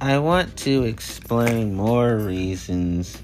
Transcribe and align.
I 0.00 0.18
want 0.18 0.56
to 0.58 0.84
explain 0.84 1.74
more 1.74 2.14
reasons 2.14 3.20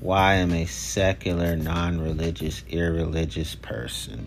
why 0.00 0.36
I'm 0.36 0.54
a 0.54 0.64
secular, 0.64 1.54
non 1.54 2.00
religious, 2.00 2.62
irreligious 2.70 3.54
person. 3.54 4.26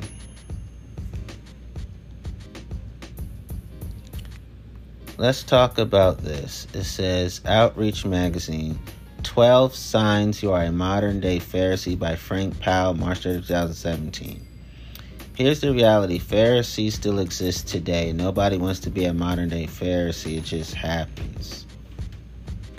Let's 5.17 5.41
talk 5.41 5.79
about 5.79 6.19
this. 6.19 6.67
It 6.75 6.83
says 6.83 7.41
Outreach 7.47 8.05
Magazine 8.05 8.77
12 9.23 9.73
Signs 9.73 10.43
You 10.43 10.51
Are 10.51 10.65
a 10.65 10.71
Modern 10.71 11.19
Day 11.19 11.39
Pharisee 11.39 11.97
by 11.97 12.15
Frank 12.15 12.59
Powell, 12.59 12.93
March 12.93 13.23
3, 13.23 13.37
2017. 13.37 14.39
Here's 15.35 15.61
the 15.61 15.73
reality 15.73 16.19
Pharisees 16.19 16.93
still 16.93 17.17
exist 17.17 17.67
today. 17.67 18.13
Nobody 18.13 18.59
wants 18.59 18.81
to 18.81 18.91
be 18.91 19.05
a 19.05 19.13
modern 19.15 19.49
day 19.49 19.65
Pharisee, 19.65 20.37
it 20.37 20.43
just 20.43 20.75
happens 20.75 21.65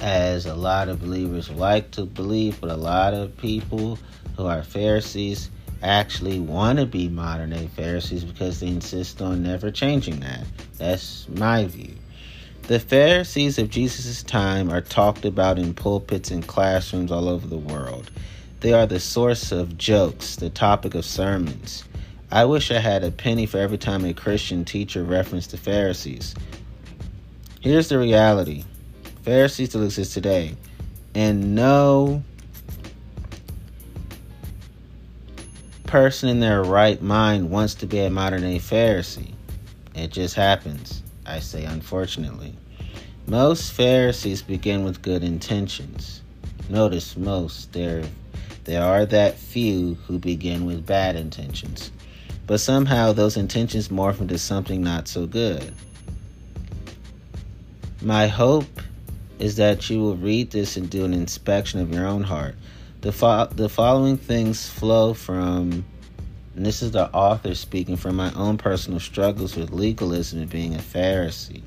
as 0.03 0.47
a 0.47 0.55
lot 0.55 0.89
of 0.89 1.01
believers 1.01 1.49
like 1.49 1.93
to 1.93 2.05
believe, 2.05 2.61
but 2.61 2.71
a 2.71 2.77
lot 2.77 3.15
of 3.15 3.37
people 3.37 3.99
who 4.37 4.47
are 4.47 4.65
Pharisees 4.65 5.49
actually 5.81 6.41
want 6.41 6.81
to 6.81 6.87
be 6.87 7.09
modern 7.09 7.51
day 7.51 7.69
Pharisees 7.69 8.25
because 8.25 8.59
they 8.59 8.67
insist 8.67 9.23
on 9.23 9.45
never 9.45 9.71
changing 9.71 10.19
that. 10.21 10.45
That's 10.77 11.29
my 11.29 11.67
view. 11.67 11.95
The 12.63 12.81
Pharisees 12.81 13.59
of 13.59 13.71
Jesus' 13.71 14.25
time 14.25 14.71
are 14.71 14.81
talked 14.81 15.25
about 15.25 15.59
in 15.59 15.73
pulpits 15.73 16.33
and 16.33 16.47
classrooms 16.47 17.13
all 17.13 17.29
over 17.29 17.47
the 17.47 17.57
world. 17.57 18.11
They 18.61 18.73
are 18.73 18.87
the 18.87 19.01
source 19.01 19.53
of 19.53 19.79
jokes, 19.79 20.37
the 20.37 20.51
topic 20.51 20.95
of 20.95 21.05
sermons. 21.05 21.85
I 22.31 22.45
wish 22.45 22.71
I 22.73 22.79
had 22.79 23.05
a 23.05 23.11
penny 23.13 23.47
for 23.47 23.59
every 23.59 23.79
time 23.79 24.05
a 24.05 24.15
Christian 24.15 24.65
teacher 24.65 25.05
referenced 25.05 25.53
the 25.53 25.59
Pharisees. 25.59 26.35
Here's 27.61 27.89
the 27.89 27.99
reality 27.99 28.65
Pharisees 29.23 29.71
still 29.71 29.85
exist 29.85 30.15
today. 30.15 30.57
And 31.15 31.55
no 31.55 32.23
person 35.87 36.29
in 36.29 36.41
their 36.41 36.63
right 36.63 37.01
mind 37.03 37.51
wants 37.51 37.75
to 37.75 37.87
be 37.87 37.99
a 38.01 38.11
modern 38.11 38.43
day 38.43 38.59
Pharisee. 38.59 39.35
It 39.95 40.11
just 40.11 40.35
happens, 40.35 41.03
I 41.27 41.41
say, 41.41 41.65
unfortunately. 41.65 42.57
Most 43.27 43.73
Pharisees 43.73 44.43
begin 44.43 44.85
with 44.85 45.03
good 45.03 45.23
intentions. 45.23 46.23
Notice 46.69 47.17
most. 47.17 47.73
There, 47.73 48.03
there 48.65 48.83
are 48.83 49.07
that 49.07 49.37
few 49.37 49.95
who 50.07 50.19
begin 50.19 50.65
with 50.65 50.87
bad 50.87 51.15
intentions. 51.15 51.93
But 52.47 52.59
somehow 52.59 53.13
those 53.13 53.37
intentions 53.37 53.89
morph 53.89 54.21
into 54.21 54.39
something 54.39 54.83
not 54.83 55.07
so 55.07 55.27
good. 55.27 55.73
My 58.01 58.27
hope 58.27 58.81
is 59.43 59.57
that 59.57 59.91
you 59.91 59.99
will 59.99 60.17
read 60.17 60.53
this 60.53 60.77
and 60.77 60.89
do 60.89 61.05
an 61.05 61.13
inspection 61.13 61.81
of 61.81 61.93
your 61.93 62.07
own 62.07 62.23
heart. 62.23 62.55
The, 63.01 63.11
fo- 63.11 63.47
the 63.47 63.69
following 63.69 64.17
things 64.17 64.69
flow 64.69 65.15
from, 65.15 65.85
and 66.55 66.65
this 66.65 66.81
is 66.81 66.93
the 66.93 67.11
author 67.13 67.57
speaking 67.57 67.97
from 67.97 68.15
my 68.15 68.33
own 68.35 68.57
personal 68.57 69.01
struggles 69.01 69.57
with 69.57 69.73
legalism 69.73 70.43
and 70.43 70.49
being 70.49 70.77
a 70.77 70.79
Pharisee. 70.79 71.63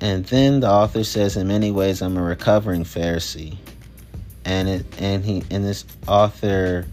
And 0.00 0.24
then 0.26 0.60
the 0.60 0.70
author 0.70 1.02
says, 1.02 1.36
in 1.36 1.48
many 1.48 1.72
ways, 1.72 2.00
I'm 2.00 2.16
a 2.16 2.22
recovering 2.22 2.84
Pharisee. 2.84 3.56
And 4.44 4.68
it, 4.68 4.86
and 5.00 5.24
he, 5.24 5.42
and 5.50 5.64
this 5.64 5.84
author 6.06 6.86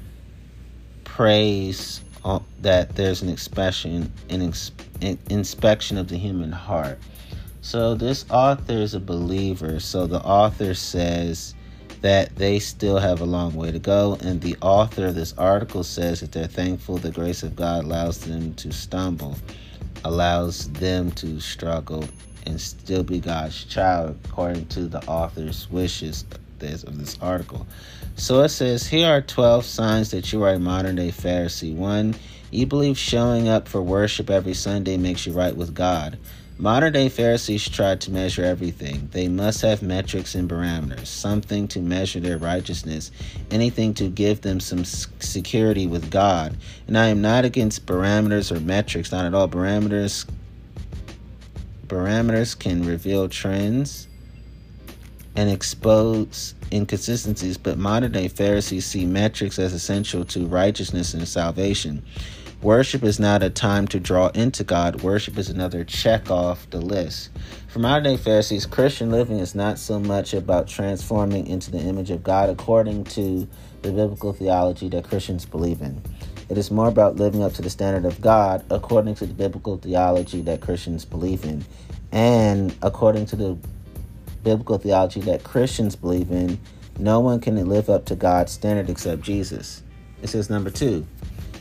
prays 1.03 2.02
that 2.61 2.95
there's 2.95 3.22
an 3.22 3.30
inspection, 3.30 4.11
an 4.31 4.52
inspection 5.30 6.00
of 6.00 6.08
the 6.08 6.17
human 6.17 6.52
heart. 6.52 6.98
So 7.66 7.95
this 7.95 8.25
author 8.30 8.73
is 8.73 8.94
a 8.94 8.99
believer. 8.99 9.80
So 9.80 10.05
the 10.05 10.21
author 10.21 10.76
says 10.76 11.55
that 12.02 12.36
they 12.36 12.59
still 12.59 12.99
have 12.99 13.21
a 13.21 13.26
long 13.26 13.55
way 13.55 13.71
to 13.71 13.80
go. 13.80 14.20
And 14.21 14.39
the 14.39 14.55
author 14.61 15.08
of 15.08 15.15
this 15.15 15.33
article 15.36 15.83
says 15.83 16.20
that 16.20 16.31
they're 16.31 16.45
thankful 16.45 16.99
the 16.99 17.09
grace 17.09 17.42
of 17.42 17.55
God 17.55 17.86
allows 17.86 18.20
them 18.20 18.53
to 18.53 18.71
stumble, 18.71 19.36
allows 20.03 20.70
them 20.73 21.09
to 21.14 21.39
struggle, 21.39 22.08
and 22.45 22.61
still 22.61 23.02
be 23.02 23.20
God's 23.20 23.64
child, 23.64 24.15
according 24.26 24.67
to 24.67 24.82
the 24.82 25.03
author's 25.08 25.67
wishes 25.71 26.23
of 26.61 26.99
this 26.99 27.17
article. 27.20 27.65
So 28.15 28.43
it 28.43 28.49
says, 28.49 28.86
Here 28.86 29.08
are 29.08 29.23
12 29.23 29.65
signs 29.65 30.11
that 30.11 30.32
you 30.32 30.43
are 30.43 30.53
a 30.53 30.59
modern 30.59 30.97
day 30.97 31.09
Pharisee. 31.09 31.76
One, 31.76 32.14
you 32.52 32.67
believe 32.67 32.95
showing 32.95 33.47
up 33.47 33.67
for 33.67 33.82
worship 33.82 34.30
every 34.30 34.53
Sunday 34.53 34.97
makes 34.97 35.26
you 35.26 35.33
right 35.33 35.55
with 35.55 35.73
God. 35.73 36.20
Modern 36.58 36.93
day 36.93 37.10
Pharisees 37.10 37.67
try 37.67 37.98
to 37.98 38.11
measure 38.11 38.45
everything. 38.45 39.10
They 39.11 39.27
must 39.27 39.61
have 39.61 39.82
metrics 39.82 40.36
and 40.36 40.49
parameters, 40.49 41.08
something 41.08 41.67
to 41.70 41.82
measure 41.82 42.21
their 42.21 42.38
righteousness, 42.38 43.11
anything 43.52 43.93
to 43.95 44.08
give 44.08 44.39
them 44.39 44.61
some 44.61 44.86
security 44.86 45.86
with 45.86 46.10
God. 46.10 46.55
And 46.88 46.98
I 46.98 47.08
am 47.08 47.21
not 47.21 47.44
against 47.44 47.86
parameters 47.86 48.55
or 48.55 48.61
metrics, 48.61 49.11
not 49.11 49.26
at 49.26 49.33
all. 49.33 49.49
Parameters 49.49 50.26
parameters 51.88 52.58
can 52.58 52.83
reveal 52.86 53.27
trends 53.27 54.08
and 55.36 55.49
expose 55.49 56.55
inconsistencies, 56.71 57.58
but 57.58 57.77
modern 57.77 58.14
day 58.14 58.30
Pharisees 58.30 58.86
see 58.86 59.05
metrics 59.05 59.60
as 59.60 59.73
essential 59.73 60.23
to 60.26 60.45
righteousness 60.48 61.14
and 61.14 61.27
salvation. 61.27 62.02
Worship 62.61 63.04
is 63.04 63.20
not 63.20 63.43
a 63.43 63.49
time 63.49 63.88
to 63.89 63.99
draw 63.99 64.30
into 64.30 64.64
God. 64.64 65.02
Worship 65.02 65.38
is 65.38 65.49
another 65.49 65.83
check 65.83 66.32
off 66.32 66.67
the 66.71 66.80
list. 66.80 67.30
For 67.67 67.80
modern 67.80 68.04
day 68.04 68.17
Pharisees, 68.17 68.66
Christian 68.66 69.11
living 69.11 69.39
is 69.39 69.54
not 69.54 69.77
so 69.77 69.99
much 69.99 70.33
about 70.33 70.67
transforming 70.67 71.45
into 71.48 71.70
the 71.70 71.80
image 71.80 72.10
of 72.10 72.23
God 72.23 72.49
according 72.49 73.04
to 73.05 73.48
the 73.82 73.92
biblical 73.92 74.33
theology 74.33 74.89
that 74.89 75.04
Christians 75.04 75.45
believe 75.45 75.82
in. 75.82 76.02
It 76.49 76.58
is 76.58 76.71
more 76.71 76.88
about 76.88 77.17
living 77.17 77.44
up 77.44 77.54
to 77.54 77.61
the 77.61 77.70
standard 77.70 78.05
of 78.05 78.21
God 78.21 78.64
according 78.70 79.15
to 79.15 79.26
the 79.26 79.33
biblical 79.33 79.77
theology 79.77 80.42
that 80.44 80.61
Christians 80.61 81.05
believe 81.05 81.44
in. 81.44 81.65
And 82.11 82.76
according 82.82 83.26
to 83.27 83.36
the 83.36 83.58
biblical 84.44 84.77
theology 84.77 85.21
that 85.21 85.44
Christians 85.44 85.95
believe 85.95 86.32
in, 86.32 86.60
no 86.98 87.20
one 87.20 87.42
can 87.42 87.55
live 87.67 87.89
up 87.89 88.05
to 88.05 88.15
God's 88.15 88.54
standard 88.54 88.89
except 88.89 89.21
Jesus. 89.21 89.83
It 90.21 90.30
says, 90.30 90.49
number 90.49 90.70
two, 90.70 91.05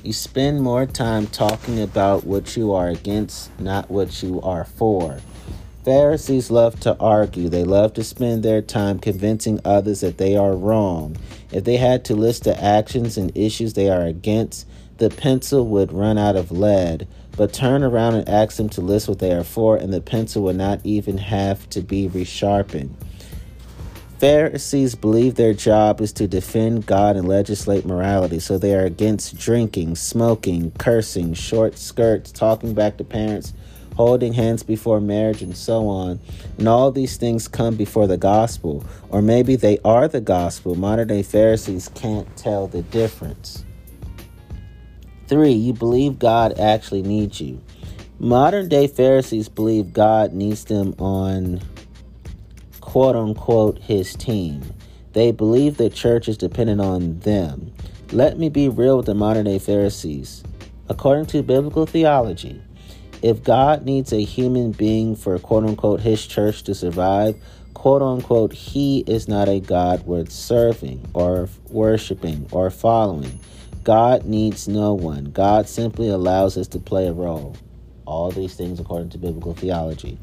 you 0.05 0.13
spend 0.13 0.61
more 0.61 0.85
time 0.85 1.27
talking 1.27 1.81
about 1.81 2.25
what 2.25 2.57
you 2.57 2.73
are 2.73 2.89
against, 2.89 3.59
not 3.59 3.91
what 3.91 4.23
you 4.23 4.41
are 4.43 4.65
for. 4.65 5.19
Pharisees 5.85 6.51
love 6.51 6.79
to 6.81 6.97
argue. 6.99 7.49
They 7.49 7.65
love 7.65 7.95
to 7.95 8.05
spend 8.05 8.43
their 8.43 8.63
time 8.63 8.99
convincing 8.99 9.61
others 9.65 10.01
that 10.01 10.19
they 10.19 10.37
are 10.37 10.55
wrong. 10.55 11.17
If 11.53 11.65
they 11.65 11.77
had 11.77 12.05
to 12.07 12.15
list 12.15 12.45
the 12.45 12.63
actions 12.63 13.17
and 13.17 13.37
issues 13.37 13.75
they 13.75 13.89
are 13.89 14.05
against, 14.05 14.67
the 14.99 15.11
pencil 15.11 15.67
would 15.69 15.93
run 15.93 16.19
out 16.19 16.37
of 16.37 16.51
lead. 16.51 17.09
But 17.37 17.53
turn 17.53 17.83
around 17.83 18.15
and 18.15 18.29
ask 18.29 18.57
them 18.57 18.69
to 18.71 18.81
list 18.81 19.09
what 19.09 19.19
they 19.19 19.33
are 19.33 19.45
for, 19.45 19.77
and 19.77 19.93
the 19.93 20.01
pencil 20.01 20.43
would 20.45 20.57
not 20.57 20.81
even 20.85 21.19
have 21.19 21.69
to 21.71 21.81
be 21.81 22.09
resharpened. 22.09 22.95
Pharisees 24.25 24.95
believe 24.95 25.35
their 25.35 25.53
job 25.53 26.01
is 26.01 26.11
to 26.15 26.27
defend 26.27 26.87
God 26.87 27.15
and 27.15 27.29
legislate 27.29 27.85
morality, 27.85 28.39
so 28.41 28.57
they 28.57 28.75
are 28.75 28.87
against 28.87 29.37
drinking, 29.37 29.97
smoking, 29.97 30.71
cursing, 30.79 31.35
short 31.35 31.77
skirts, 31.77 32.33
talking 32.33 32.73
back 32.73 32.97
to 32.97 33.05
parents, 33.05 33.53
holding 33.97 34.33
hands 34.33 34.63
before 34.63 34.99
marriage, 34.99 35.43
and 35.43 35.55
so 35.55 35.87
on. 35.89 36.19
And 36.57 36.67
all 36.67 36.91
these 36.91 37.19
things 37.19 37.49
come 37.49 37.77
before 37.77 38.07
the 38.07 38.17
gospel, 38.17 38.83
or 39.11 39.21
maybe 39.21 39.57
they 39.57 39.79
are 39.85 40.09
the 40.09 40.23
gospel. 40.23 40.75
Modern 40.75 41.09
day 41.09 41.23
Pharisees 41.23 41.91
can't 41.95 42.35
tell 42.35 42.67
the 42.67 42.81
difference. 42.81 43.63
Three, 45.29 45.53
you 45.53 45.75
believe 45.75 46.19
God 46.19 46.59
actually 46.59 47.03
needs 47.03 47.43
you. 47.43 47.61
Modern 48.19 48.71
day 48.71 48.87
Pharisees 48.87 49.51
believe 49.51 49.93
God 49.93 50.33
needs 50.33 50.65
them 50.65 50.95
on 50.99 51.61
quote 52.95 53.17
unquote 53.17 53.77
his 53.81 54.15
team. 54.15 54.63
They 55.15 55.33
believe 55.33 55.79
the 55.79 55.91
church 55.91 56.29
is 56.29 56.39
dependent 56.39 56.81
on 56.81 57.19
them. 57.19 57.73
Let 58.13 58.39
me 58.39 58.49
be 58.49 58.69
real 58.69 58.99
with 58.99 59.07
the 59.07 59.17
modern 59.17 59.47
day 59.47 59.59
Pharisees. 59.59 60.45
According 60.89 61.27
to 61.27 61.43
biblical 61.43 61.87
theology, 61.87 62.63
if 63.21 63.43
God 63.43 63.85
needs 63.85 64.13
a 64.13 64.23
human 64.23 64.71
being 64.71 65.17
for 65.17 65.37
quote 65.41 65.65
unquote 65.65 66.03
his 66.03 66.25
church 66.25 66.63
to 66.63 66.75
survive, 66.77 67.35
quote 67.75 68.01
unquote, 68.01 68.53
he 68.53 69.01
is 69.09 69.27
not 69.27 69.49
a 69.49 69.59
God 69.59 70.07
worth 70.07 70.31
serving 70.31 71.05
or 71.15 71.49
worshiping 71.71 72.47
or 72.53 72.71
following. 72.71 73.41
God 73.83 74.25
needs 74.25 74.69
no 74.69 74.95
one. 74.95 75.25
God 75.33 75.69
simply 75.69 76.11
allows 76.11 76.57
us 76.57 76.69
to 76.69 76.79
play 76.79 77.09
a 77.09 77.13
role. 77.13 77.57
All 78.07 78.31
these 78.31 78.55
things 78.55 78.79
according 78.79 79.09
to 79.11 79.19
biblical 79.19 79.53
theology 79.53 80.17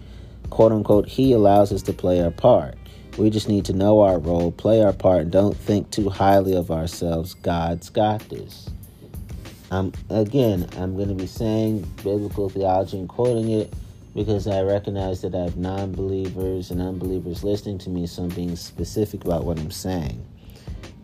quote 0.49 0.71
unquote, 0.71 1.07
He 1.07 1.33
allows 1.33 1.71
us 1.71 1.81
to 1.83 1.93
play 1.93 2.21
our 2.21 2.31
part. 2.31 2.75
We 3.17 3.29
just 3.29 3.49
need 3.49 3.65
to 3.65 3.73
know 3.73 4.01
our 4.01 4.19
role, 4.19 4.51
play 4.51 4.81
our 4.81 4.93
part, 4.93 5.21
and 5.23 5.31
don't 5.31 5.55
think 5.55 5.91
too 5.91 6.09
highly 6.09 6.55
of 6.55 6.71
ourselves. 6.71 7.33
God's 7.35 7.89
got 7.89 8.27
this. 8.29 8.69
I'm 9.69 9.93
again, 10.09 10.67
I'm 10.77 10.95
going 10.95 11.09
to 11.09 11.15
be 11.15 11.27
saying 11.27 11.81
biblical 11.97 12.49
theology 12.49 12.97
and 12.97 13.07
quoting 13.07 13.51
it, 13.51 13.73
because 14.13 14.47
I 14.47 14.61
recognize 14.61 15.21
that 15.21 15.35
I 15.35 15.43
have 15.43 15.57
non 15.57 15.93
believers 15.93 16.71
and 16.71 16.81
unbelievers 16.81 17.43
listening 17.43 17.77
to 17.79 17.89
me, 17.89 18.07
so 18.07 18.23
I'm 18.23 18.29
being 18.29 18.55
specific 18.55 19.23
about 19.25 19.45
what 19.45 19.59
I'm 19.59 19.71
saying. 19.71 20.25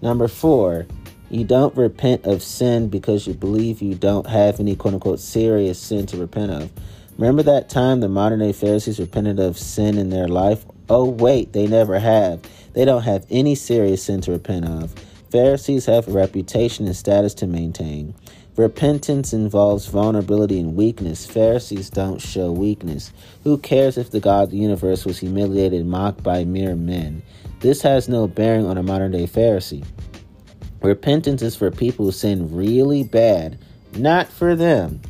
Number 0.02 0.28
four, 0.28 0.86
you 1.30 1.44
don't 1.44 1.76
repent 1.76 2.26
of 2.26 2.42
sin 2.42 2.90
because 2.90 3.28
you 3.28 3.34
believe 3.34 3.82
you 3.82 3.96
don't 3.96 4.28
have 4.28 4.60
any 4.60 4.76
quote 4.76 4.94
unquote 4.94 5.20
serious 5.20 5.80
sin 5.80 6.06
to 6.08 6.18
repent 6.18 6.52
of. 6.52 6.72
Remember 7.18 7.42
that 7.44 7.68
time 7.68 8.00
the 8.00 8.10
modern 8.10 8.40
day 8.40 8.54
Pharisees 8.54 9.00
repented 9.00 9.40
of 9.40 9.58
sin 9.58 9.98
in 9.98 10.12
their 10.12 10.28
life? 10.28 10.66
Oh, 10.88 11.06
wait, 11.06 11.52
they 11.52 11.66
never 11.66 11.98
have. 11.98 12.42
They 12.74 12.86
don't 12.86 13.02
have 13.02 13.26
any 13.32 13.56
serious 13.56 14.04
sin 14.04 14.22
to 14.22 14.32
repent 14.32 14.66
of. 14.66 14.94
Pharisees 15.32 15.88
have 15.88 16.08
a 16.08 16.12
reputation 16.12 16.86
and 16.86 16.96
status 16.96 17.34
to 17.36 17.48
maintain. 17.48 18.14
Repentance 18.56 19.34
involves 19.34 19.88
vulnerability 19.88 20.60
and 20.60 20.76
weakness. 20.76 21.26
Pharisees 21.26 21.90
don't 21.90 22.22
show 22.22 22.52
weakness. 22.52 23.12
Who 23.44 23.58
cares 23.58 23.98
if 23.98 24.12
the 24.12 24.20
God 24.20 24.44
of 24.44 24.52
the 24.52 24.58
universe 24.58 25.04
was 25.04 25.18
humiliated 25.18 25.82
and 25.82 25.90
mocked 25.90 26.22
by 26.22 26.44
mere 26.44 26.76
men? 26.76 27.24
This 27.62 27.82
has 27.82 28.08
no 28.08 28.28
bearing 28.28 28.68
on 28.68 28.78
a 28.78 28.84
modern 28.84 29.12
day 29.12 29.26
Pharisee. 29.26 29.86
Repentance 30.84 31.42
is 31.42 31.56
for 31.56 31.72
people 31.72 32.06
who 32.06 32.12
sin 32.12 32.56
really 32.56 33.04
bad, 33.04 33.58
not 33.96 34.28
for 34.28 34.56
them. 34.56 35.02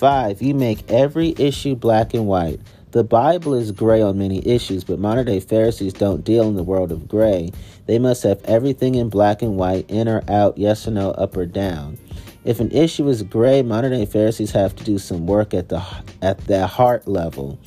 5. 0.00 0.40
You 0.40 0.54
make 0.54 0.90
every 0.90 1.34
issue 1.36 1.74
black 1.74 2.14
and 2.14 2.26
white. 2.26 2.58
The 2.92 3.04
Bible 3.04 3.52
is 3.52 3.70
gray 3.70 4.00
on 4.00 4.18
many 4.18 4.44
issues, 4.48 4.82
but 4.82 4.98
modern 4.98 5.26
day 5.26 5.40
Pharisees 5.40 5.92
don't 5.92 6.24
deal 6.24 6.48
in 6.48 6.56
the 6.56 6.62
world 6.62 6.90
of 6.90 7.06
gray. 7.06 7.52
They 7.84 7.98
must 7.98 8.22
have 8.22 8.42
everything 8.44 8.94
in 8.94 9.10
black 9.10 9.42
and 9.42 9.58
white, 9.58 9.84
in 9.90 10.08
or 10.08 10.22
out, 10.26 10.56
yes 10.56 10.88
or 10.88 10.92
no, 10.92 11.10
up 11.10 11.36
or 11.36 11.44
down. 11.44 11.98
If 12.44 12.60
an 12.60 12.70
issue 12.70 13.08
is 13.08 13.22
gray, 13.22 13.60
modern 13.60 13.92
day 13.92 14.06
Pharisees 14.06 14.52
have 14.52 14.74
to 14.76 14.84
do 14.84 14.98
some 14.98 15.26
work 15.26 15.52
at 15.52 15.68
the 15.68 15.84
at 16.22 16.38
the 16.46 16.66
heart 16.66 17.06
level. 17.06 17.58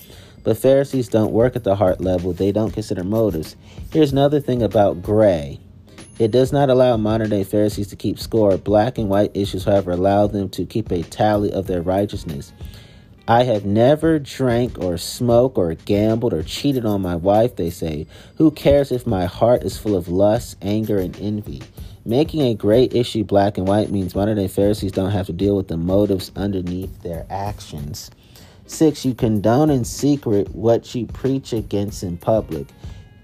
But 0.44 0.58
Pharisees 0.58 1.10
don't 1.10 1.34
work 1.34 1.56
at 1.56 1.64
the 1.64 1.76
heart 1.76 2.02
level. 2.02 2.34
They 2.34 2.52
don't 2.52 2.74
consider 2.74 3.04
motives. 3.04 3.56
Here's 3.92 4.12
another 4.12 4.40
thing 4.40 4.64
about 4.64 5.04
gray. 5.04 5.60
It 6.20 6.30
does 6.30 6.54
not 6.54 6.70
allow 6.70 6.96
modern 6.98 7.32
day 7.32 7.44
Pharisees 7.44 7.88
to 7.88 7.96
keep 7.96 8.20
score. 8.20 8.58
Black 8.58 8.98
and 8.98 9.10
white 9.10 9.32
issues, 9.36 9.66
however, 9.66 9.92
allow 9.92 10.28
them 10.28 10.48
to 10.50 10.66
keep 10.66 10.92
a 10.92 11.02
tally 11.04 11.52
of 11.52 11.66
their 11.66 11.82
righteousness. 11.82 12.54
I 13.28 13.44
have 13.44 13.66
never 13.66 14.20
drank 14.20 14.78
or 14.78 14.98
smoked 14.98 15.58
or 15.58 15.74
gambled 15.74 16.34
or 16.34 16.44
cheated 16.44 16.86
on 16.86 17.02
my 17.02 17.16
wife, 17.16 17.56
they 17.56 17.70
say. 17.70 18.06
Who 18.36 18.52
cares 18.52 18.92
if 18.92 19.08
my 19.08 19.26
heart 19.26 19.64
is 19.64 19.78
full 19.78 19.96
of 19.96 20.08
lust, 20.08 20.58
anger, 20.62 20.98
and 20.98 21.18
envy? 21.20 21.64
Making 22.06 22.42
a 22.42 22.54
great 22.54 22.94
issue 22.94 23.24
black 23.24 23.58
and 23.58 23.66
white 23.66 23.90
means 23.90 24.14
modern 24.14 24.36
day 24.36 24.50
Pharisees 24.50 24.92
don't 24.92 25.12
have 25.12 25.28
to 25.28 25.34
deal 25.34 25.56
with 25.56 25.70
the 25.70 25.78
motives 25.78 26.32
underneath 26.36 27.02
their 27.02 27.26
actions. 27.30 28.12
Six, 28.68 29.06
you 29.06 29.14
condone 29.14 29.70
in 29.70 29.86
secret 29.86 30.54
what 30.54 30.94
you 30.94 31.06
preach 31.06 31.54
against 31.54 32.04
in 32.04 32.18
public. 32.18 32.68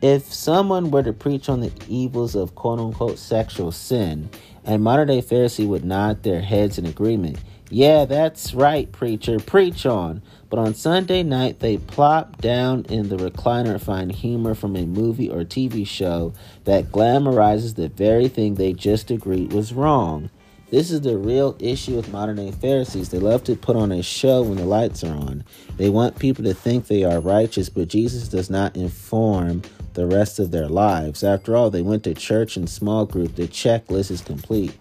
If 0.01 0.33
someone 0.33 0.91
were 0.91 1.03
to 1.03 1.11
preach 1.11 1.49
on 1.49 1.59
the 1.59 1.71
evils 1.89 2.33
of 2.33 2.55
quote 2.55 2.79
unquote 2.79 3.19
sexual 3.19 3.73
sin, 3.73 4.29
and 4.63 4.81
modern 4.81 5.09
day 5.09 5.21
Pharisee 5.21 5.67
would 5.67 5.83
nod 5.83 6.23
their 6.23 6.41
heads 6.41 6.77
in 6.77 6.85
agreement, 6.85 7.37
yeah, 7.69 8.05
that's 8.05 8.53
right, 8.53 8.91
preacher, 8.91 9.39
preach 9.39 9.85
on. 9.85 10.21
But 10.49 10.57
on 10.57 10.73
Sunday 10.73 11.21
night, 11.21 11.59
they 11.59 11.77
plop 11.77 12.41
down 12.41 12.85
in 12.85 13.09
the 13.09 13.17
recliner 13.17 13.71
and 13.71 13.81
find 13.81 14.11
humor 14.11 14.55
from 14.55 14.75
a 14.75 14.85
movie 14.85 15.29
or 15.29 15.43
TV 15.43 15.85
show 15.85 16.33
that 16.63 16.91
glamorizes 16.91 17.75
the 17.75 17.89
very 17.89 18.27
thing 18.27 18.55
they 18.55 18.73
just 18.73 19.11
agreed 19.11 19.53
was 19.53 19.73
wrong. 19.73 20.31
This 20.71 20.91
is 20.91 21.01
the 21.01 21.17
real 21.17 21.55
issue 21.59 21.95
with 21.95 22.11
modern 22.11 22.37
day 22.37 22.51
Pharisees. 22.51 23.09
They 23.09 23.19
love 23.19 23.43
to 23.45 23.55
put 23.55 23.75
on 23.75 23.91
a 23.91 24.01
show 24.01 24.43
when 24.43 24.57
the 24.57 24.65
lights 24.65 25.03
are 25.03 25.15
on. 25.15 25.43
They 25.77 25.89
want 25.89 26.19
people 26.19 26.43
to 26.45 26.53
think 26.53 26.87
they 26.87 27.03
are 27.03 27.19
righteous, 27.19 27.69
but 27.69 27.87
Jesus 27.87 28.27
does 28.27 28.49
not 28.49 28.77
inform 28.77 29.63
the 29.93 30.07
rest 30.07 30.39
of 30.39 30.51
their 30.51 30.67
lives. 30.67 31.23
After 31.23 31.55
all, 31.55 31.69
they 31.69 31.81
went 31.81 32.03
to 32.03 32.13
church 32.13 32.57
and 32.57 32.69
small 32.69 33.05
group. 33.05 33.35
The 33.35 33.47
checklist 33.47 34.11
is 34.11 34.21
complete. 34.21 34.77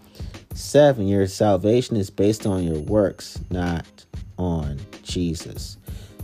Seven, 0.55 1.07
your 1.07 1.27
salvation 1.27 1.97
is 1.97 2.11
based 2.11 2.47
on 2.47 2.65
your 2.65 2.81
works, 2.81 3.39
not 3.51 3.87
on 4.39 4.79
Jesus. 5.03 5.77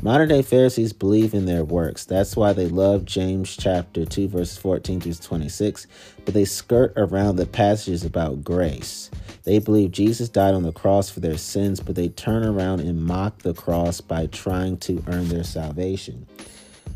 Modern 0.03 0.29
day 0.29 0.43
Pharisees 0.43 0.93
believe 0.93 1.33
in 1.33 1.47
their 1.47 1.65
works. 1.65 2.05
That's 2.05 2.37
why 2.37 2.53
they 2.53 2.67
love 2.67 3.07
James 3.07 3.57
chapter 3.57 4.05
2, 4.05 4.29
verses 4.29 4.59
14 4.59 5.01
through 5.01 5.15
26, 5.15 5.87
but 6.27 6.35
they 6.35 6.45
skirt 6.45 6.93
around 6.97 7.37
the 7.37 7.47
passages 7.47 8.05
about 8.05 8.45
grace. 8.45 9.11
They 9.45 9.61
believe 9.61 9.93
Jesus 9.93 10.29
died 10.29 10.55
on 10.55 10.63
the 10.63 10.73
cross 10.73 11.09
for 11.09 11.21
their 11.21 11.39
sins, 11.39 11.81
but 11.81 11.95
they 11.95 12.09
turn 12.09 12.45
around 12.45 12.81
and 12.81 13.03
mock 13.03 13.39
the 13.39 13.55
cross 13.55 14.03
by 14.03 14.27
trying 14.27 14.77
to 14.79 15.03
earn 15.07 15.29
their 15.29 15.45
salvation. 15.45 16.27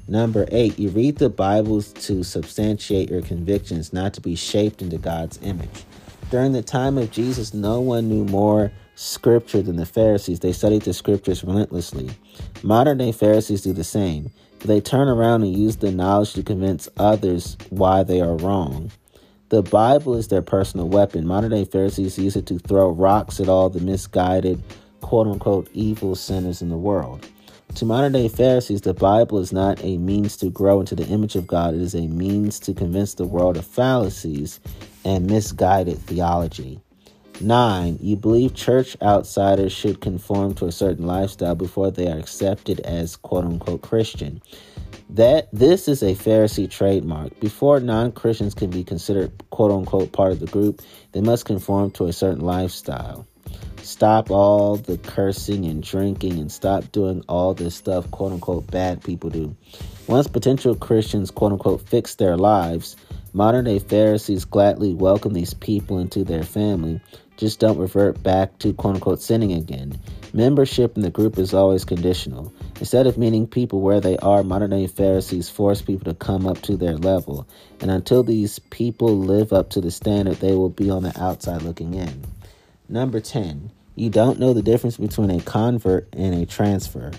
Number 0.08 0.46
eight, 0.50 0.79
you 0.79 0.88
read 0.88 1.19
the 1.19 1.29
Bibles 1.29 1.93
to 1.93 2.23
substantiate 2.23 3.11
your 3.11 3.23
convictions, 3.23 3.93
not 3.93 4.14
to 4.14 4.20
be 4.20 4.35
shaped 4.35 4.81
into 4.81 4.99
God's 4.99 5.38
image. 5.43 5.85
During 6.31 6.52
the 6.52 6.62
time 6.62 6.99
of 6.99 7.11
Jesus, 7.11 7.55
no 7.55 7.81
one 7.81 8.08
knew 8.08 8.25
more 8.25 8.73
scripture 8.94 9.62
than 9.62 9.76
the 9.76 9.87
Pharisees. 9.87 10.40
They 10.40 10.52
studied 10.52 10.82
the 10.82 10.93
scriptures 10.93 11.44
relentlessly. 11.44 12.11
Modern 12.62 12.99
day 12.99 13.12
Pharisees 13.12 13.62
do 13.62 13.73
the 13.73 13.85
same. 13.85 14.31
They 14.61 14.81
turn 14.81 15.08
around 15.08 15.43
and 15.43 15.56
use 15.56 15.76
the 15.76 15.93
knowledge 15.93 16.32
to 16.35 16.43
convince 16.43 16.88
others 16.96 17.56
why 17.70 18.02
they 18.02 18.20
are 18.20 18.37
wrong. 18.37 18.90
The 19.50 19.62
Bible 19.62 20.14
is 20.17 20.29
their 20.29 20.43
personal 20.43 20.88
weapon. 20.88 21.26
Modern 21.26 21.50
day 21.50 21.64
Pharisees 21.64 22.19
use 22.19 22.37
it 22.37 22.46
to 22.46 22.58
throw 22.58 22.90
rocks 22.90 23.40
at 23.40 23.49
all 23.49 23.70
the 23.70 23.81
misguided, 23.81 24.62
quote 25.00 25.26
unquote, 25.26 25.70
evil 25.73 26.14
sinners 26.14 26.61
in 26.61 26.69
the 26.69 26.76
world. 26.76 27.26
To 27.74 27.84
modern 27.84 28.12
day 28.12 28.28
Pharisees, 28.28 28.80
the 28.80 28.94
Bible 28.94 29.38
is 29.38 29.52
not 29.52 29.82
a 29.84 29.98
means 29.98 30.36
to 30.38 30.50
grow 30.50 30.80
into 30.80 30.96
the 30.96 31.06
image 31.06 31.36
of 31.36 31.46
God, 31.46 31.74
it 31.74 31.80
is 31.80 31.94
a 31.94 32.08
means 32.08 32.58
to 32.60 32.74
convince 32.74 33.14
the 33.14 33.24
world 33.24 33.56
of 33.56 33.64
fallacies 33.64 34.58
and 35.04 35.26
misguided 35.26 35.98
theology. 35.98 36.80
Nine, 37.40 37.98
you 38.00 38.16
believe 38.16 38.54
church 38.54 38.96
outsiders 39.00 39.72
should 39.72 40.00
conform 40.00 40.54
to 40.54 40.66
a 40.66 40.72
certain 40.72 41.06
lifestyle 41.06 41.54
before 41.54 41.92
they 41.92 42.10
are 42.10 42.18
accepted 42.18 42.80
as 42.80 43.14
quote 43.14 43.44
unquote 43.44 43.82
Christian. 43.82 44.42
That 45.10 45.48
this 45.52 45.86
is 45.86 46.02
a 46.02 46.16
Pharisee 46.16 46.68
trademark. 46.68 47.38
Before 47.38 47.78
non 47.78 48.10
Christians 48.10 48.54
can 48.54 48.70
be 48.70 48.82
considered 48.82 49.30
quote 49.50 49.70
unquote 49.70 50.10
part 50.10 50.32
of 50.32 50.40
the 50.40 50.46
group, 50.46 50.82
they 51.12 51.20
must 51.20 51.44
conform 51.44 51.92
to 51.92 52.06
a 52.06 52.12
certain 52.12 52.40
lifestyle. 52.40 53.24
Stop 53.88 54.31
all 54.31 54.76
the 54.76 54.99
cursing 54.99 55.64
and 55.64 55.82
drinking 55.82 56.38
and 56.38 56.52
stop 56.52 56.92
doing 56.92 57.25
all 57.26 57.54
this 57.54 57.75
stuff 57.75 58.09
quote 58.11 58.33
unquote 58.33 58.71
bad 58.71 59.02
people 59.02 59.30
do. 59.30 59.57
Once 60.07 60.28
potential 60.28 60.75
Christians 60.75 61.30
quote 61.30 61.52
unquote 61.52 61.88
fix 61.88 62.14
their 62.16 62.37
lives, 62.37 62.97
modern 63.33 63.64
day 63.64 63.78
Pharisees 63.78 64.45
gladly 64.45 64.92
welcome 64.92 65.33
these 65.33 65.54
people 65.54 65.99
into 65.99 66.23
their 66.23 66.42
family 66.42 67.00
just 67.38 67.61
don't 67.61 67.78
revert 67.78 68.23
back 68.23 68.59
to 68.59 68.75
quote 68.75 68.97
unquote 68.97 69.23
sinning 69.23 69.52
again. 69.54 69.99
Membership 70.35 70.95
in 70.95 71.02
the 71.02 71.09
group 71.09 71.38
is 71.38 71.54
always 71.54 71.87
conditional. 71.87 72.52
Instead 72.80 73.07
of 73.07 73.16
meeting 73.16 73.47
people 73.47 73.80
where 73.80 74.02
they 74.02 74.18
are, 74.18 74.42
modern 74.42 74.68
day 74.71 74.87
Pharisees 74.87 75.49
force 75.49 75.80
people 75.80 76.04
to 76.04 76.14
come 76.14 76.47
up 76.47 76.61
to 76.61 76.76
their 76.76 76.99
level. 76.99 77.49
And 77.80 77.90
until 77.90 78.23
these 78.23 78.59
people 78.59 79.16
live 79.16 79.54
up 79.54 79.71
to 79.71 79.80
the 79.80 79.90
standard, 79.90 80.37
they 80.37 80.52
will 80.52 80.68
be 80.68 80.90
on 80.90 81.04
the 81.04 81.18
outside 81.18 81.62
looking 81.62 81.95
in. 81.95 82.25
Number 82.90 83.21
10, 83.21 83.71
you 83.99 84.11
don't 84.11 84.38
know 84.38 84.52
the 84.52 84.62
difference 84.62 84.97
between 84.97 85.31
a 85.31 85.40
convert 85.40 86.09
and 86.12 86.35
a 86.35 86.47
transfer. 86.47 87.11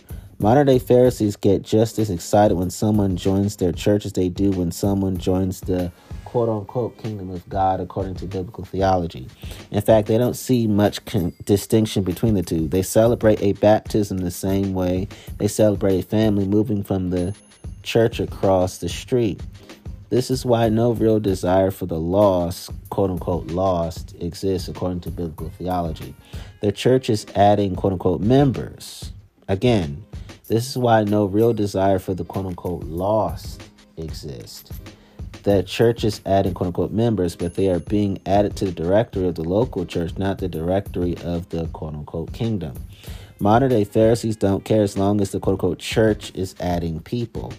Modern 0.42 0.68
day 0.68 0.80
Pharisees 0.80 1.36
get 1.36 1.64
just 1.64 2.00
as 2.00 2.10
excited 2.10 2.56
when 2.56 2.70
someone 2.70 3.18
joins 3.18 3.58
their 3.58 3.74
church 3.74 4.06
as 4.06 4.14
they 4.14 4.30
do 4.30 4.52
when 4.52 4.72
someone 4.72 5.18
joins 5.18 5.60
the 5.60 5.92
quote 6.24 6.48
unquote 6.48 6.98
kingdom 6.98 7.30
of 7.30 7.48
God 7.50 7.82
according 7.82 8.16
to 8.16 8.26
biblical 8.26 8.64
theology. 8.64 9.28
In 9.72 9.82
fact, 9.82 10.08
they 10.08 10.18
don't 10.18 10.36
see 10.36 10.66
much 10.66 11.04
con- 11.04 11.34
distinction 11.44 12.04
between 12.04 12.36
the 12.36 12.44
two. 12.44 12.70
They 12.70 12.84
celebrate 12.84 13.42
a 13.42 13.52
baptism 13.54 14.20
the 14.20 14.32
same 14.32 14.74
way 14.74 15.10
they 15.40 15.50
celebrate 15.50 16.00
a 16.00 16.08
family 16.08 16.46
moving 16.46 16.84
from 16.84 17.10
the 17.10 17.36
church 17.84 18.22
across 18.22 18.78
the 18.78 18.88
street. 18.88 19.42
This 20.10 20.32
is 20.32 20.44
why 20.44 20.70
no 20.70 20.92
real 20.92 21.20
desire 21.20 21.70
for 21.70 21.86
the 21.86 22.00
lost, 22.00 22.72
quote 22.89 23.12
unquote, 23.12 23.48
lost 23.48 24.16
exists 24.20 24.68
according 24.68 25.01
to 25.01 25.12
biblical 25.12 25.50
theology. 25.50 26.16
The 26.62 26.72
church 26.72 27.12
is 27.12 27.28
adding, 27.36 27.75
quote 27.75 27.94
unquote, 27.94 28.20
members. 28.20 29.12
Again, 29.48 30.04
this 30.48 30.68
is 30.68 30.78
why 30.78 31.04
no 31.04 31.25
real 31.25 31.54
desire 31.54 32.00
for 32.00 32.16
the 32.16 32.25
quote 32.25 32.48
unquote 32.48 32.86
lost 32.86 33.62
exists 33.98 34.72
The 35.44 35.62
church 35.62 36.04
is 36.04 36.22
adding 36.25 36.56
quote 36.56 36.68
unquote 36.68 36.92
members, 36.92 37.36
but 37.36 37.54
they 37.54 37.70
are 37.70 37.80
being 37.80 38.20
added 38.25 38.56
to 38.58 38.66
the 38.66 38.72
directory 38.72 39.28
of 39.28 39.36
the 39.36 39.44
local 39.44 39.86
church, 39.86 40.18
not 40.18 40.39
the 40.39 40.50
directory 40.50 41.18
of 41.18 41.50
the 41.50 41.68
quote 41.68 41.94
unquote 41.94 42.34
kingdom. 42.34 42.74
Modern 43.39 43.70
day 43.70 43.84
Pharisees 43.84 44.38
don't 44.38 44.66
care 44.66 44.82
as 44.82 44.98
long 44.98 45.22
as 45.22 45.30
the 45.30 45.39
quote 45.39 45.54
unquote 45.54 45.78
church 45.78 46.32
is 46.34 46.56
adding 46.60 47.00
people. 47.00 47.54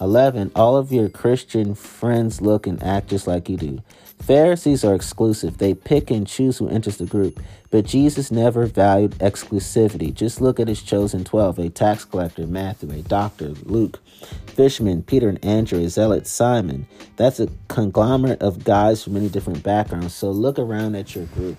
11. 0.00 0.52
All 0.54 0.76
of 0.76 0.92
your 0.92 1.08
Christian 1.08 1.74
friends 1.74 2.40
look 2.40 2.66
and 2.66 2.82
act 2.82 3.08
just 3.08 3.26
like 3.26 3.48
you 3.48 3.56
do. 3.56 3.82
Pharisees 4.20 4.84
are 4.84 4.94
exclusive. 4.94 5.58
They 5.58 5.74
pick 5.74 6.10
and 6.10 6.26
choose 6.26 6.58
who 6.58 6.68
enters 6.68 6.98
the 6.98 7.06
group. 7.06 7.40
But 7.70 7.86
Jesus 7.86 8.30
never 8.30 8.66
valued 8.66 9.12
exclusivity. 9.12 10.12
Just 10.12 10.40
look 10.40 10.60
at 10.60 10.68
his 10.68 10.82
chosen 10.82 11.24
12 11.24 11.58
a 11.58 11.70
tax 11.70 12.04
collector, 12.04 12.46
Matthew, 12.46 12.90
a 12.90 13.02
doctor, 13.02 13.48
Luke, 13.64 14.00
fisherman, 14.46 15.02
Peter 15.02 15.28
and 15.28 15.42
Andrew, 15.44 15.78
a 15.80 15.88
zealot, 15.88 16.26
Simon. 16.26 16.86
That's 17.16 17.40
a 17.40 17.48
conglomerate 17.68 18.42
of 18.42 18.64
guys 18.64 19.04
from 19.04 19.14
many 19.14 19.28
different 19.28 19.62
backgrounds. 19.62 20.14
So 20.14 20.30
look 20.30 20.58
around 20.58 20.96
at 20.96 21.14
your 21.14 21.26
group. 21.26 21.56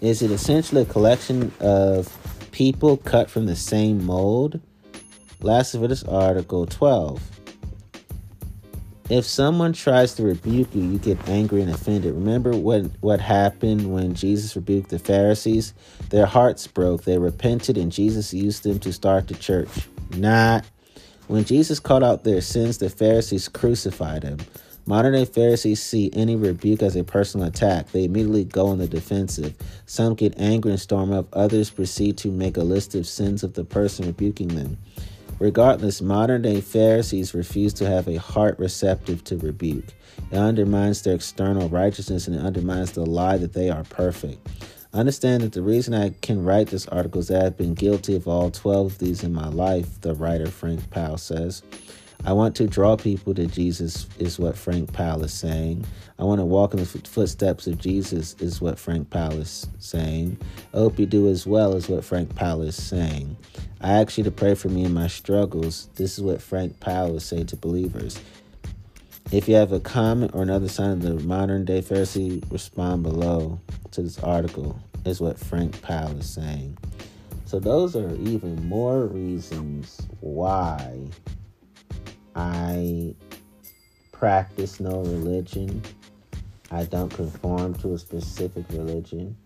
Is 0.00 0.22
it 0.22 0.30
essentially 0.30 0.82
a 0.82 0.86
collection 0.86 1.52
of 1.60 2.08
people 2.50 2.96
cut 2.96 3.30
from 3.30 3.46
the 3.46 3.56
same 3.56 4.04
mold? 4.04 4.60
Last 5.40 5.74
of 5.74 5.88
this 5.88 6.02
article 6.04 6.66
12. 6.66 7.41
If 9.12 9.26
someone 9.26 9.74
tries 9.74 10.14
to 10.14 10.22
rebuke 10.22 10.74
you, 10.74 10.84
you 10.84 10.96
get 10.96 11.28
angry 11.28 11.60
and 11.60 11.70
offended. 11.70 12.14
Remember 12.14 12.52
what, 12.52 12.86
what 13.02 13.20
happened 13.20 13.92
when 13.92 14.14
Jesus 14.14 14.56
rebuked 14.56 14.88
the 14.88 14.98
Pharisees? 14.98 15.74
Their 16.08 16.24
hearts 16.24 16.66
broke. 16.66 17.04
They 17.04 17.18
repented, 17.18 17.76
and 17.76 17.92
Jesus 17.92 18.32
used 18.32 18.62
them 18.62 18.78
to 18.78 18.90
start 18.90 19.28
the 19.28 19.34
church. 19.34 19.68
Not. 20.16 20.64
When 21.26 21.44
Jesus 21.44 21.78
called 21.78 22.02
out 22.02 22.24
their 22.24 22.40
sins, 22.40 22.78
the 22.78 22.88
Pharisees 22.88 23.48
crucified 23.48 24.22
him. 24.22 24.38
Modern 24.86 25.12
day 25.12 25.26
Pharisees 25.26 25.82
see 25.82 26.08
any 26.14 26.34
rebuke 26.34 26.82
as 26.82 26.96
a 26.96 27.04
personal 27.04 27.46
attack. 27.46 27.92
They 27.92 28.04
immediately 28.04 28.44
go 28.44 28.68
on 28.68 28.78
the 28.78 28.88
defensive. 28.88 29.54
Some 29.84 30.14
get 30.14 30.32
angry 30.38 30.70
and 30.70 30.80
storm 30.80 31.12
up. 31.12 31.26
Others 31.34 31.68
proceed 31.68 32.16
to 32.16 32.28
make 32.28 32.56
a 32.56 32.64
list 32.64 32.94
of 32.94 33.06
sins 33.06 33.44
of 33.44 33.52
the 33.52 33.64
person 33.64 34.06
rebuking 34.06 34.48
them. 34.48 34.78
Regardless, 35.42 36.00
modern 36.00 36.42
day 36.42 36.60
Pharisees 36.60 37.34
refuse 37.34 37.74
to 37.74 37.84
have 37.84 38.06
a 38.06 38.14
heart 38.20 38.56
receptive 38.60 39.24
to 39.24 39.36
rebuke. 39.36 39.86
It 40.30 40.36
undermines 40.36 41.02
their 41.02 41.16
external 41.16 41.68
righteousness 41.68 42.28
and 42.28 42.36
it 42.36 42.44
undermines 42.44 42.92
the 42.92 43.04
lie 43.04 43.38
that 43.38 43.52
they 43.52 43.68
are 43.68 43.82
perfect. 43.82 44.48
Understand 44.92 45.42
that 45.42 45.50
the 45.50 45.60
reason 45.60 45.94
I 45.94 46.10
can 46.22 46.44
write 46.44 46.68
this 46.68 46.86
article 46.86 47.22
is 47.22 47.26
that 47.26 47.44
I've 47.44 47.56
been 47.56 47.74
guilty 47.74 48.14
of 48.14 48.28
all 48.28 48.52
12 48.52 48.86
of 48.86 48.98
these 48.98 49.24
in 49.24 49.34
my 49.34 49.48
life, 49.48 50.00
the 50.02 50.14
writer 50.14 50.46
Frank 50.46 50.88
Powell 50.90 51.18
says. 51.18 51.64
I 52.24 52.32
want 52.32 52.54
to 52.56 52.68
draw 52.68 52.96
people 52.96 53.34
to 53.34 53.46
Jesus, 53.48 54.06
is 54.20 54.38
what 54.38 54.56
Frank 54.56 54.92
Powell 54.92 55.24
is 55.24 55.32
saying. 55.34 55.84
I 56.20 56.24
want 56.24 56.40
to 56.40 56.44
walk 56.44 56.72
in 56.72 56.78
the 56.78 56.86
footsteps 56.86 57.66
of 57.66 57.78
Jesus, 57.78 58.36
is 58.38 58.60
what 58.60 58.78
Frank 58.78 59.10
Powell 59.10 59.40
is 59.40 59.66
saying. 59.80 60.38
I 60.72 60.76
hope 60.76 61.00
you 61.00 61.06
do 61.06 61.28
as 61.28 61.48
well, 61.48 61.74
is 61.74 61.88
what 61.88 62.04
Frank 62.04 62.36
Powell 62.36 62.62
is 62.62 62.80
saying. 62.80 63.36
I 63.80 63.94
ask 63.94 64.16
you 64.16 64.22
to 64.22 64.30
pray 64.30 64.54
for 64.54 64.68
me 64.68 64.84
in 64.84 64.94
my 64.94 65.08
struggles. 65.08 65.88
This 65.96 66.16
is 66.16 66.22
what 66.22 66.40
Frank 66.40 66.78
Powell 66.78 67.16
is 67.16 67.24
saying 67.24 67.46
to 67.46 67.56
believers. 67.56 68.20
If 69.32 69.48
you 69.48 69.56
have 69.56 69.72
a 69.72 69.80
comment 69.80 70.30
or 70.32 70.42
another 70.42 70.68
sign 70.68 70.92
of 70.92 71.02
the 71.02 71.14
modern 71.14 71.64
day 71.64 71.82
Pharisee, 71.82 72.44
respond 72.52 73.02
below 73.02 73.58
to 73.90 74.02
this 74.02 74.20
article, 74.20 74.78
is 75.04 75.20
what 75.20 75.40
Frank 75.40 75.82
Powell 75.82 76.16
is 76.18 76.30
saying. 76.30 76.78
So, 77.46 77.58
those 77.58 77.96
are 77.96 78.14
even 78.16 78.66
more 78.68 79.06
reasons 79.06 80.00
why 80.20 81.08
I 82.34 83.14
practice 84.10 84.80
no 84.80 85.00
religion. 85.00 85.82
I 86.70 86.84
don't 86.84 87.10
conform 87.10 87.74
to 87.76 87.94
a 87.94 87.98
specific 87.98 88.64
religion, 88.70 89.36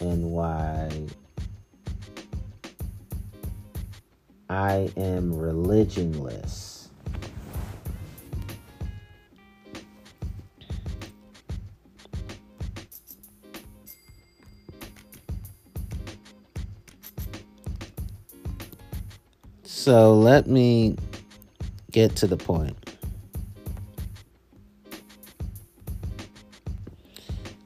and 0.00 0.30
why 0.30 0.90
I 4.48 4.90
am 4.96 5.32
religionless. 5.32 6.88
So 19.64 20.14
let 20.14 20.46
me 20.46 20.96
get 21.92 22.16
to 22.16 22.26
the 22.26 22.36
point. 22.36 22.76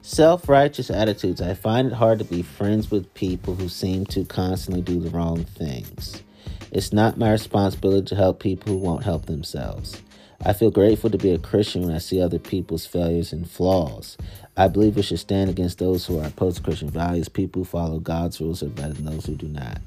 Self 0.01 0.49
righteous 0.49 0.89
attitudes. 0.89 1.41
I 1.41 1.53
find 1.53 1.87
it 1.87 1.93
hard 1.93 2.19
to 2.19 2.25
be 2.25 2.41
friends 2.41 2.89
with 2.89 3.13
people 3.13 3.55
who 3.55 3.69
seem 3.69 4.05
to 4.07 4.25
constantly 4.25 4.81
do 4.81 4.99
the 4.99 5.09
wrong 5.09 5.43
things. 5.43 6.23
It's 6.71 6.91
not 6.91 7.17
my 7.17 7.31
responsibility 7.31 8.07
to 8.07 8.15
help 8.15 8.39
people 8.39 8.73
who 8.73 8.79
won't 8.79 9.03
help 9.03 9.25
themselves. 9.25 10.01
I 10.43 10.53
feel 10.53 10.69
grateful 10.69 11.09
to 11.09 11.17
be 11.17 11.31
a 11.31 11.39
Christian 11.39 11.83
when 11.83 11.95
I 11.95 11.97
see 11.97 12.21
other 12.21 12.39
people's 12.39 12.85
failures 12.85 13.33
and 13.33 13.49
flaws. 13.49 14.17
I 14.55 14.67
believe 14.67 14.95
we 14.95 15.01
should 15.01 15.19
stand 15.19 15.49
against 15.49 15.79
those 15.79 16.05
who 16.05 16.19
are 16.19 16.27
opposed 16.27 16.57
to 16.57 16.63
Christian 16.63 16.89
values. 16.89 17.29
People 17.29 17.61
who 17.61 17.65
follow 17.65 17.99
God's 17.99 18.39
rules 18.41 18.61
are 18.63 18.69
better 18.69 18.93
than 18.93 19.05
those 19.05 19.25
who 19.25 19.35
do 19.35 19.47
not. 19.47 19.79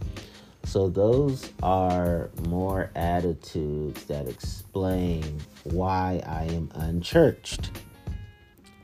So, 0.70 0.88
those 0.88 1.52
are 1.64 2.30
more 2.46 2.92
attitudes 2.94 4.04
that 4.04 4.28
explain 4.28 5.40
why 5.64 6.22
I 6.24 6.44
am 6.44 6.70
unchurched. 6.76 7.72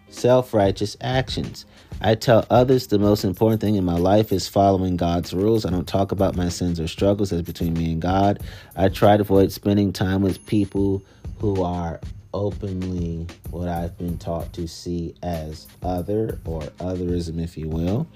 Self 0.08 0.52
righteous 0.52 0.96
actions. 1.00 1.64
I 2.00 2.16
tell 2.16 2.44
others 2.50 2.88
the 2.88 2.98
most 2.98 3.22
important 3.22 3.60
thing 3.60 3.76
in 3.76 3.84
my 3.84 3.98
life 3.98 4.32
is 4.32 4.48
following 4.48 4.96
God's 4.96 5.32
rules. 5.32 5.64
I 5.64 5.70
don't 5.70 5.86
talk 5.86 6.10
about 6.10 6.34
my 6.34 6.48
sins 6.48 6.80
or 6.80 6.88
struggles 6.88 7.32
as 7.32 7.42
between 7.42 7.74
me 7.74 7.92
and 7.92 8.02
God. 8.02 8.42
I 8.74 8.88
try 8.88 9.16
to 9.16 9.20
avoid 9.20 9.52
spending 9.52 9.92
time 9.92 10.22
with 10.22 10.44
people 10.44 11.04
who 11.38 11.62
are 11.62 12.00
openly 12.36 13.26
what 13.50 13.68
I've 13.68 13.96
been 13.98 14.18
taught 14.18 14.52
to 14.54 14.68
see 14.68 15.14
as 15.22 15.66
other 15.82 16.38
or 16.44 16.62
otherism, 16.78 17.42
if 17.42 17.56
you 17.56 17.68
will. 17.68 18.06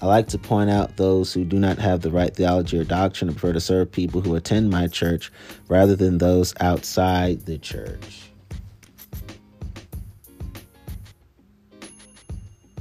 I 0.00 0.06
like 0.06 0.28
to 0.28 0.38
point 0.38 0.70
out 0.70 0.96
those 0.96 1.32
who 1.32 1.44
do 1.44 1.58
not 1.58 1.78
have 1.78 2.02
the 2.02 2.10
right 2.10 2.34
theology 2.34 2.78
or 2.78 2.84
doctrine 2.84 3.28
and 3.28 3.36
prefer 3.36 3.52
to 3.52 3.60
serve 3.60 3.90
people 3.90 4.20
who 4.20 4.36
attend 4.36 4.70
my 4.70 4.86
church 4.86 5.32
rather 5.68 5.96
than 5.96 6.18
those 6.18 6.54
outside 6.60 7.46
the 7.46 7.58
church. 7.58 8.26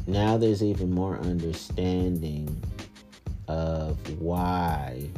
now 0.08 0.38
there's 0.38 0.64
even 0.64 0.92
more 0.92 1.18
understanding 1.20 2.62
of 3.48 3.98
why 4.20 5.10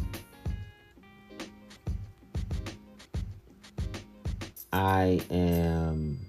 I 4.72 5.22
am 5.32 6.20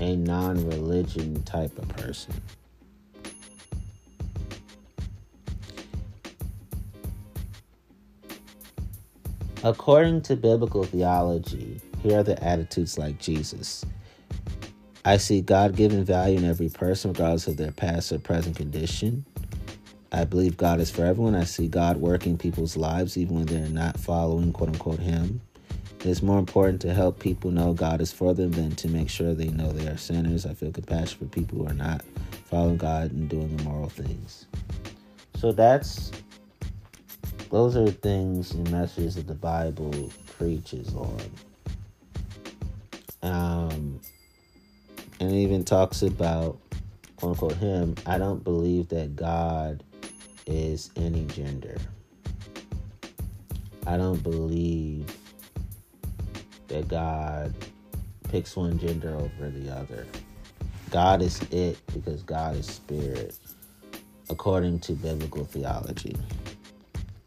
a 0.00 0.16
non 0.16 0.66
religion 0.68 1.42
type 1.42 1.76
of 1.78 1.88
person. 1.88 2.34
According 9.62 10.22
to 10.22 10.36
biblical 10.36 10.84
theology, 10.84 11.82
here 12.02 12.20
are 12.20 12.22
the 12.22 12.42
attitudes 12.42 12.96
like 12.96 13.18
Jesus. 13.18 13.84
I 15.04 15.18
see 15.18 15.42
God 15.42 15.76
given 15.76 16.02
value 16.02 16.38
in 16.38 16.44
every 16.46 16.70
person, 16.70 17.12
regardless 17.12 17.46
of 17.46 17.58
their 17.58 17.72
past 17.72 18.10
or 18.10 18.18
present 18.18 18.56
condition. 18.56 19.26
I 20.12 20.24
believe 20.24 20.56
God 20.56 20.80
is 20.80 20.90
for 20.90 21.04
everyone. 21.04 21.34
I 21.34 21.44
see 21.44 21.68
God 21.68 21.98
working 21.98 22.38
people's 22.38 22.76
lives 22.76 23.18
even 23.18 23.36
when 23.36 23.46
they're 23.46 23.68
not 23.68 24.00
following, 24.00 24.52
quote 24.52 24.70
unquote, 24.70 24.98
Him. 24.98 25.42
It 26.00 26.06
is 26.06 26.22
more 26.22 26.38
important 26.38 26.80
to 26.82 26.94
help 26.94 27.18
people 27.18 27.50
know 27.50 27.74
God 27.74 28.00
is 28.00 28.10
for 28.10 28.32
them 28.32 28.52
than 28.52 28.74
to 28.76 28.88
make 28.88 29.10
sure 29.10 29.34
they 29.34 29.48
know 29.48 29.70
they 29.70 29.86
are 29.86 29.98
sinners. 29.98 30.46
I 30.46 30.54
feel 30.54 30.72
compassion 30.72 31.18
for 31.18 31.26
people 31.26 31.58
who 31.58 31.66
are 31.66 31.74
not 31.74 32.02
following 32.46 32.78
God 32.78 33.12
and 33.12 33.28
doing 33.28 33.60
immoral 33.60 33.90
things. 33.90 34.46
So 35.34 35.52
that's 35.52 36.10
those 37.50 37.76
are 37.76 37.90
things 37.90 38.52
and 38.52 38.70
messages 38.70 39.16
that 39.16 39.26
the 39.26 39.34
Bible 39.34 40.10
preaches 40.38 40.94
on. 40.94 41.20
Um, 43.22 44.00
and 45.20 45.32
even 45.32 45.64
talks 45.64 46.00
about 46.00 46.58
quote 47.16 47.32
unquote 47.32 47.56
him. 47.56 47.94
I 48.06 48.16
don't 48.16 48.42
believe 48.42 48.88
that 48.88 49.16
God 49.16 49.84
is 50.46 50.90
any 50.96 51.26
gender. 51.26 51.76
I 53.86 53.98
don't 53.98 54.22
believe 54.22 55.14
that 56.70 56.88
God 56.88 57.54
picks 58.28 58.56
one 58.56 58.78
gender 58.78 59.14
over 59.14 59.50
the 59.50 59.70
other. 59.70 60.06
God 60.90 61.22
is 61.22 61.40
it 61.52 61.78
because 61.92 62.22
God 62.22 62.56
is 62.56 62.66
spirit, 62.66 63.36
according 64.28 64.80
to 64.80 64.92
biblical 64.92 65.44
theology. 65.44 66.16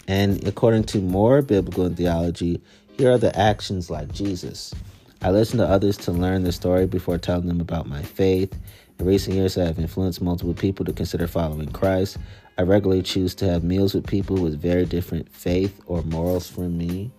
And 0.07 0.45
according 0.47 0.83
to 0.85 0.99
more 0.99 1.41
biblical 1.41 1.89
theology, 1.89 2.61
here 2.97 3.11
are 3.11 3.17
the 3.17 3.37
actions 3.37 3.89
like 3.89 4.11
Jesus. 4.11 4.73
I 5.21 5.31
listen 5.31 5.57
to 5.59 5.67
others 5.67 5.95
to 5.99 6.11
learn 6.11 6.43
the 6.43 6.51
story 6.51 6.85
before 6.85 7.17
telling 7.17 7.47
them 7.47 7.61
about 7.61 7.87
my 7.87 8.01
faith. 8.01 8.53
In 8.99 9.05
recent 9.05 9.35
years, 9.35 9.57
I 9.57 9.63
have 9.65 9.79
influenced 9.79 10.21
multiple 10.21 10.53
people 10.53 10.83
to 10.85 10.91
consider 10.91 11.27
following 11.27 11.71
Christ. 11.71 12.17
I 12.57 12.63
regularly 12.63 13.01
choose 13.01 13.33
to 13.35 13.49
have 13.49 13.63
meals 13.63 13.93
with 13.93 14.05
people 14.05 14.35
with 14.35 14.61
very 14.61 14.85
different 14.85 15.31
faith 15.31 15.79
or 15.85 16.01
morals 16.03 16.49
from 16.49 16.77
me. 16.77 17.11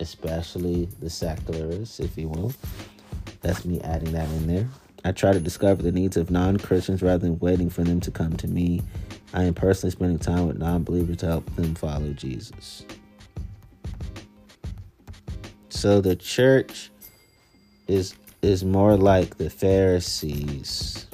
Especially 0.00 0.88
the 1.00 1.10
secularists, 1.10 2.00
if 2.00 2.16
you 2.16 2.28
will. 2.28 2.52
That's 3.40 3.64
me 3.64 3.80
adding 3.82 4.12
that 4.12 4.28
in 4.30 4.46
there. 4.46 4.68
I 5.04 5.12
try 5.12 5.32
to 5.32 5.40
discover 5.40 5.82
the 5.82 5.92
needs 5.92 6.16
of 6.16 6.30
non 6.30 6.56
Christians 6.56 7.02
rather 7.02 7.18
than 7.18 7.38
waiting 7.38 7.68
for 7.68 7.84
them 7.84 8.00
to 8.00 8.10
come 8.10 8.36
to 8.38 8.48
me. 8.48 8.82
I 9.34 9.44
am 9.44 9.54
personally 9.54 9.90
spending 9.90 10.18
time 10.18 10.46
with 10.46 10.58
non 10.58 10.82
believers 10.82 11.18
to 11.18 11.26
help 11.26 11.54
them 11.56 11.74
follow 11.74 12.12
Jesus. 12.12 12.84
So 15.68 16.00
the 16.00 16.16
church 16.16 16.90
is 17.86 18.14
is 18.40 18.64
more 18.64 18.96
like 18.96 19.36
the 19.36 19.50
Pharisees. 19.50 21.06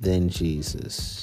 Than 0.00 0.30
Jesus. 0.30 1.19